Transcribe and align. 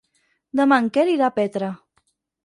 Demà 0.59 0.79
en 0.83 0.87
Quer 0.95 1.03
irà 1.15 1.27
a 1.27 1.33
Petra. 1.35 1.69